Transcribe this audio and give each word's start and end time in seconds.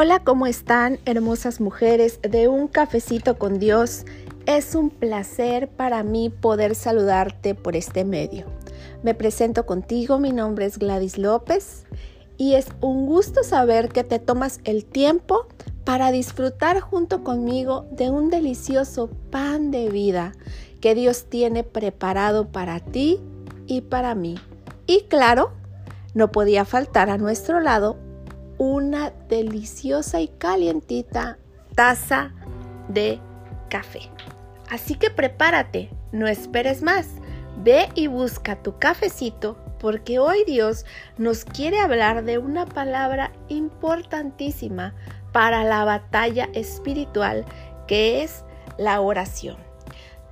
Hola, 0.00 0.22
¿cómo 0.22 0.46
están, 0.46 1.00
hermosas 1.06 1.60
mujeres 1.60 2.20
de 2.22 2.46
un 2.46 2.68
cafecito 2.68 3.36
con 3.36 3.58
Dios? 3.58 4.04
Es 4.46 4.76
un 4.76 4.90
placer 4.90 5.66
para 5.66 6.04
mí 6.04 6.30
poder 6.30 6.76
saludarte 6.76 7.56
por 7.56 7.74
este 7.74 8.04
medio. 8.04 8.46
Me 9.02 9.14
presento 9.14 9.66
contigo, 9.66 10.20
mi 10.20 10.30
nombre 10.30 10.66
es 10.66 10.78
Gladys 10.78 11.18
López 11.18 11.84
y 12.36 12.54
es 12.54 12.68
un 12.80 13.06
gusto 13.06 13.42
saber 13.42 13.88
que 13.88 14.04
te 14.04 14.20
tomas 14.20 14.60
el 14.62 14.84
tiempo 14.84 15.48
para 15.82 16.12
disfrutar 16.12 16.78
junto 16.78 17.24
conmigo 17.24 17.88
de 17.90 18.08
un 18.08 18.30
delicioso 18.30 19.10
pan 19.32 19.72
de 19.72 19.88
vida 19.88 20.32
que 20.80 20.94
Dios 20.94 21.24
tiene 21.24 21.64
preparado 21.64 22.46
para 22.46 22.78
ti 22.78 23.18
y 23.66 23.80
para 23.80 24.14
mí. 24.14 24.36
Y 24.86 25.06
claro, 25.08 25.50
no 26.14 26.30
podía 26.30 26.64
faltar 26.64 27.10
a 27.10 27.18
nuestro 27.18 27.58
lado 27.58 27.96
una 28.58 29.10
deliciosa 29.28 30.20
y 30.20 30.28
calientita 30.28 31.38
taza 31.74 32.32
de 32.88 33.20
café. 33.70 34.00
Así 34.68 34.96
que 34.96 35.10
prepárate, 35.10 35.90
no 36.12 36.26
esperes 36.26 36.82
más. 36.82 37.06
Ve 37.62 37.88
y 37.94 38.06
busca 38.06 38.62
tu 38.62 38.78
cafecito 38.78 39.56
porque 39.80 40.18
hoy 40.18 40.44
Dios 40.44 40.84
nos 41.16 41.44
quiere 41.44 41.78
hablar 41.78 42.24
de 42.24 42.38
una 42.38 42.66
palabra 42.66 43.32
importantísima 43.48 44.94
para 45.32 45.64
la 45.64 45.84
batalla 45.84 46.48
espiritual 46.52 47.44
que 47.86 48.22
es 48.22 48.44
la 48.76 49.00
oración. 49.00 49.56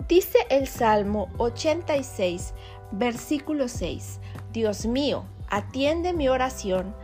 Dice 0.09 0.39
el 0.51 0.69
Salmo 0.69 1.29
86, 1.39 2.55
versículo 2.93 3.69
6, 3.69 4.21
Dios 4.53 4.87
mío, 4.87 5.25
atiende 5.49 6.13
mi 6.13 6.29
oración 6.29 6.95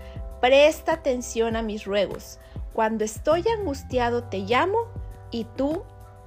Presta 0.42 0.94
atención 0.94 1.54
a 1.54 1.62
mis 1.62 1.84
ruegos. 1.84 2.40
Cuando 2.72 3.04
estoy 3.04 3.44
angustiado 3.46 4.24
te 4.24 4.38
llamo 4.38 4.88
y 5.30 5.44
tú 5.56 5.84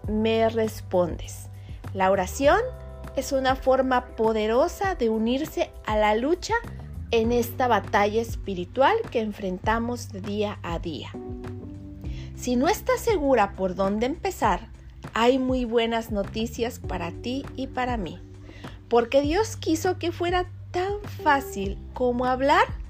me 0.07 0.47
respondes. 0.47 1.49
La 1.93 2.09
oración 2.09 2.61
es 3.17 3.33
una 3.33 3.57
forma 3.57 4.05
poderosa 4.15 4.95
de 4.95 5.09
unirse 5.09 5.69
a 5.85 5.97
la 5.97 6.15
lucha 6.15 6.53
en 7.11 7.33
esta 7.33 7.67
batalla 7.67 8.21
espiritual 8.21 8.95
que 9.11 9.19
enfrentamos 9.19 10.13
día 10.13 10.59
a 10.63 10.79
día. 10.79 11.09
Si 12.37 12.55
no 12.55 12.69
estás 12.69 13.01
segura 13.01 13.51
por 13.57 13.75
dónde 13.75 14.05
empezar, 14.05 14.69
hay 15.13 15.39
muy 15.39 15.65
buenas 15.65 16.11
noticias 16.11 16.79
para 16.79 17.11
ti 17.11 17.45
y 17.57 17.67
para 17.67 17.97
mí, 17.97 18.21
porque 18.87 19.19
Dios 19.19 19.57
quiso 19.57 19.99
que 19.99 20.13
fuera 20.13 20.49
tan 20.71 21.01
fácil 21.21 21.77
como 21.93 22.23
hablar 22.23 22.84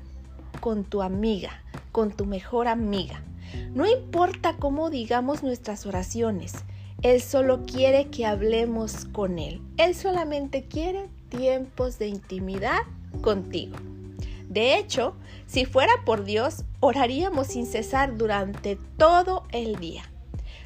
con 0.66 0.84
tu 0.84 1.04
amiga, 1.04 1.62
con 1.92 2.10
tu 2.10 2.26
mejor 2.26 2.68
amiga. 2.68 3.22
No 3.76 3.86
importa 3.86 4.56
cómo 4.58 4.90
digamos 4.90 5.44
nuestras 5.44 5.86
oraciones, 5.86 6.54
Él 7.04 7.22
solo 7.22 7.68
quiere 7.68 8.08
que 8.08 8.26
hablemos 8.26 9.06
con 9.06 9.38
Él. 9.38 9.62
Él 9.78 9.94
solamente 9.94 10.64
quiere 10.64 11.08
tiempos 11.30 12.00
de 12.00 12.08
intimidad 12.08 12.80
contigo. 13.22 13.78
De 14.50 14.80
hecho, 14.80 15.14
si 15.46 15.66
fuera 15.66 15.94
por 16.04 16.24
Dios, 16.24 16.64
oraríamos 16.80 17.46
sin 17.46 17.68
cesar 17.68 18.18
durante 18.18 18.80
todo 18.98 19.44
el 19.52 19.76
día. 19.76 20.02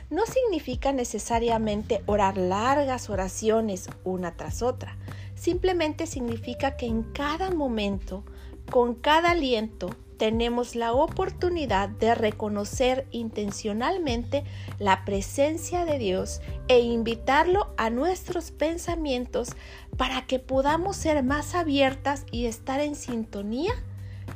No 0.09 0.25
significa 0.25 0.93
necesariamente 0.93 2.03
orar 2.05 2.37
largas 2.37 3.09
oraciones 3.09 3.89
una 4.05 4.37
tras 4.37 4.61
otra. 4.61 4.97
Simplemente 5.35 6.07
significa 6.07 6.77
que 6.77 6.85
en 6.85 7.03
cada 7.03 7.51
momento 7.51 8.23
con 8.69 8.95
cada 8.95 9.31
aliento 9.31 9.89
tenemos 10.17 10.75
la 10.75 10.91
oportunidad 10.91 11.87
de 11.89 12.13
reconocer 12.13 13.07
intencionalmente 13.11 14.43
la 14.77 15.05
presencia 15.05 15.85
de 15.85 15.97
Dios 15.97 16.41
e 16.67 16.79
invitarlo 16.79 17.73
a 17.77 17.89
nuestros 17.89 18.51
pensamientos 18.51 19.49
para 19.97 20.27
que 20.27 20.37
podamos 20.39 20.97
ser 20.97 21.23
más 21.23 21.55
abiertas 21.55 22.25
y 22.31 22.45
estar 22.45 22.81
en 22.81 22.95
sintonía 22.95 23.71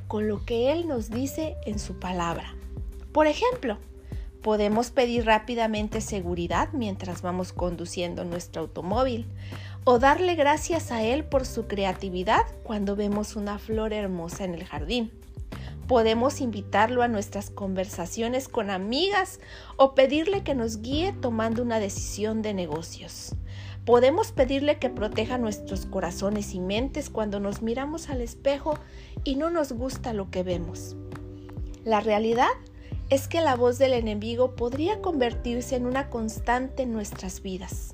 con 0.07 0.27
lo 0.27 0.45
que 0.45 0.71
Él 0.71 0.87
nos 0.87 1.09
dice 1.09 1.57
en 1.65 1.79
su 1.79 1.99
palabra. 1.99 2.55
Por 3.11 3.27
ejemplo, 3.27 3.77
podemos 4.41 4.91
pedir 4.91 5.25
rápidamente 5.25 6.01
seguridad 6.01 6.69
mientras 6.73 7.21
vamos 7.21 7.51
conduciendo 7.51 8.23
nuestro 8.23 8.61
automóvil 8.61 9.25
o 9.85 9.99
darle 9.99 10.35
gracias 10.35 10.91
a 10.91 11.03
Él 11.03 11.25
por 11.25 11.45
su 11.45 11.67
creatividad 11.67 12.45
cuando 12.63 12.95
vemos 12.95 13.35
una 13.35 13.59
flor 13.59 13.93
hermosa 13.93 14.45
en 14.45 14.53
el 14.53 14.63
jardín. 14.63 15.11
Podemos 15.87 16.39
invitarlo 16.39 17.01
a 17.01 17.09
nuestras 17.09 17.49
conversaciones 17.49 18.47
con 18.47 18.69
amigas 18.69 19.41
o 19.75 19.93
pedirle 19.95 20.43
que 20.43 20.55
nos 20.55 20.81
guíe 20.81 21.11
tomando 21.11 21.61
una 21.61 21.79
decisión 21.79 22.41
de 22.41 22.53
negocios. 22.53 23.35
Podemos 23.85 24.31
pedirle 24.31 24.79
que 24.79 24.89
proteja 24.89 25.37
nuestros 25.37 25.85
corazones 25.85 26.53
y 26.53 26.61
mentes 26.61 27.09
cuando 27.09 27.41
nos 27.41 27.61
miramos 27.61 28.09
al 28.09 28.21
espejo 28.21 28.79
y 29.25 29.35
no 29.35 29.49
nos 29.49 29.73
gusta 29.73 30.13
lo 30.13 30.31
que 30.31 30.43
vemos. 30.43 30.95
La 31.83 31.99
realidad 31.99 32.47
es 33.09 33.27
que 33.27 33.41
la 33.41 33.57
voz 33.57 33.77
del 33.77 33.91
enemigo 33.91 34.55
podría 34.55 35.01
convertirse 35.01 35.75
en 35.75 35.85
una 35.85 36.09
constante 36.09 36.83
en 36.83 36.93
nuestras 36.93 37.41
vidas 37.41 37.93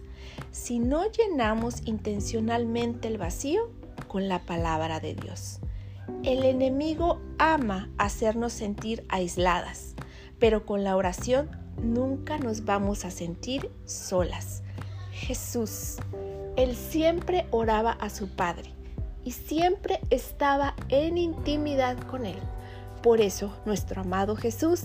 si 0.52 0.80
no 0.80 1.10
llenamos 1.12 1.82
intencionalmente 1.86 3.08
el 3.08 3.18
vacío 3.18 3.72
con 4.08 4.28
la 4.28 4.40
palabra 4.40 5.00
de 5.00 5.16
Dios. 5.16 5.60
El 6.24 6.44
enemigo 6.44 7.22
ama 7.38 7.90
hacernos 7.98 8.54
sentir 8.54 9.06
aisladas, 9.10 9.96
pero 10.40 10.66
con 10.66 10.84
la 10.84 10.96
oración 10.96 11.50
nunca 11.82 12.38
nos 12.38 12.66
vamos 12.66 13.06
a 13.06 13.12
sentir 13.12 13.72
solas. 13.86 14.64
Jesús, 15.12 15.98
Él 16.56 16.76
siempre 16.76 17.48
oraba 17.52 17.92
a 17.92 18.10
su 18.10 18.30
Padre 18.30 18.74
y 19.24 19.32
siempre 19.32 20.00
estaba 20.10 20.76
en 20.90 21.18
intimidad 21.18 21.98
con 21.98 22.26
Él. 22.26 22.40
Por 23.04 23.22
eso 23.22 23.54
nuestro 23.66 24.02
amado 24.02 24.36
Jesús 24.36 24.84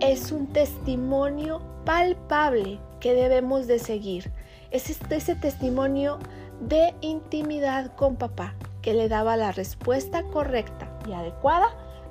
es 0.00 0.32
un 0.32 0.48
testimonio 0.48 1.62
palpable 1.84 2.80
que 2.98 3.14
debemos 3.14 3.66
de 3.66 3.78
seguir 3.78 4.32
es 4.72 4.88
este, 4.88 5.16
ese 5.16 5.36
testimonio 5.36 6.18
de 6.60 6.94
intimidad 7.02 7.94
con 7.94 8.16
papá 8.16 8.54
que 8.80 8.94
le 8.94 9.08
daba 9.08 9.36
la 9.36 9.52
respuesta 9.52 10.22
correcta 10.24 10.98
y 11.06 11.12
adecuada 11.12 11.68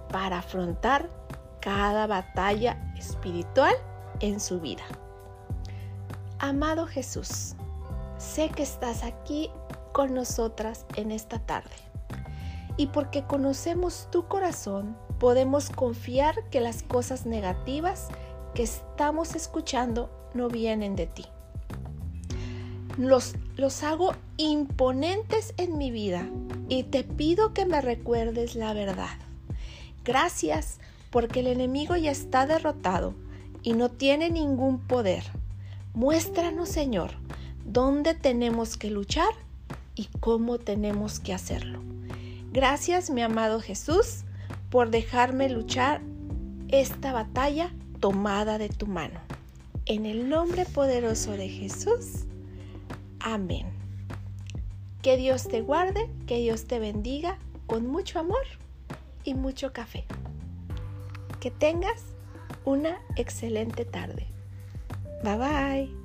para 0.09 0.39
afrontar 0.39 1.09
cada 1.59 2.07
batalla 2.07 2.94
espiritual 2.97 3.73
en 4.19 4.39
su 4.39 4.59
vida. 4.59 4.83
Amado 6.39 6.85
Jesús, 6.85 7.55
sé 8.17 8.49
que 8.49 8.63
estás 8.63 9.03
aquí 9.03 9.49
con 9.91 10.13
nosotras 10.13 10.85
en 10.95 11.11
esta 11.11 11.39
tarde. 11.39 11.75
Y 12.78 12.88
porque 12.88 13.23
conocemos 13.23 14.07
tu 14.11 14.28
corazón, 14.28 14.95
podemos 15.19 15.69
confiar 15.69 16.35
que 16.49 16.61
las 16.61 16.83
cosas 16.83 17.25
negativas 17.25 18.07
que 18.53 18.63
estamos 18.63 19.35
escuchando 19.35 20.09
no 20.33 20.47
vienen 20.47 20.95
de 20.95 21.07
ti 21.07 21.25
los, 22.97 23.35
los 23.57 23.84
hago 23.84 24.13
imponentes 24.38 25.53
en 25.57 25.78
mi 25.78 25.91
vida 25.91 26.28
y 26.69 26.84
te 26.84 27.03
pido 27.03 27.53
que 27.53 27.66
me 27.66 27.81
recuerdes 27.81 28.56
la 28.56 28.74
verdad. 28.74 29.18
Gracias 30.03 30.79
porque 31.09 31.41
el 31.41 31.47
enemigo 31.47 31.96
ya 31.96 32.12
está 32.12 32.47
derrotado 32.47 33.13
y 33.63 33.74
no 33.74 33.90
tiene 33.90 34.29
ningún 34.29 34.79
poder. 34.79 35.24
Muéstranos, 35.94 36.69
Señor, 36.69 37.12
dónde 37.66 38.13
tenemos 38.13 38.78
que 38.78 38.90
luchar 38.90 39.34
y 39.96 40.08
cómo 40.19 40.58
tenemos 40.58 41.19
que 41.19 41.34
hacerlo. 41.34 41.81
Gracias, 42.52 43.09
mi 43.09 43.22
amado 43.22 43.59
Jesús, 43.59 44.23
por 44.70 44.90
dejarme 44.90 45.49
luchar 45.49 46.02
esta 46.70 47.11
batalla 47.11 47.72
tomada 47.99 48.58
de 48.58 48.70
tu 48.70 48.87
mano. 48.87 49.20
En 49.85 50.05
el 50.05 50.29
nombre 50.29 50.66
poderoso 50.66 51.32
de 51.34 51.49
Jesús. 51.49 52.26
Amén. 53.23 53.68
Que 55.02 55.18
Dios 55.18 55.47
te 55.47 55.62
guarde, 55.62 56.09
que 56.28 56.38
Dios 56.38 56.66
te 56.66 56.79
bendiga 56.79 57.38
con 57.68 57.88
mucho 57.88 58.20
amor 58.20 58.44
y 59.23 59.34
mucho 59.34 59.73
café. 59.73 60.06
Que 61.40 61.52
tengas 61.52 62.03
una 62.66 63.00
excelente 63.16 63.85
tarde. 63.85 64.28
Bye 65.23 65.38
bye. 65.38 66.02